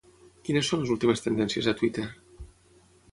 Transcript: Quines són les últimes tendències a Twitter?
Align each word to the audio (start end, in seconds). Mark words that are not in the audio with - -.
Quines 0.47 0.69
són 0.71 0.79
les 0.83 0.93
últimes 0.95 1.21
tendències 1.25 1.69
a 1.73 1.75
Twitter? 1.83 2.07